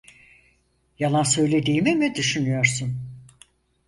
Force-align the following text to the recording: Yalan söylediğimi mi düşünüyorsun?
Yalan 0.99 1.23
söylediğimi 1.23 1.95
mi 1.95 2.15
düşünüyorsun? 2.15 2.95